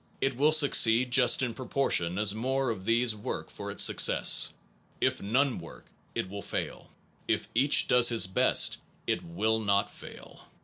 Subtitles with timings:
[0.19, 4.51] It will succeed just in proportion as more of these work for its success.
[4.99, 5.85] If none work,
[6.15, 6.89] it will fail.
[7.27, 10.47] If each does his best, it will not fail.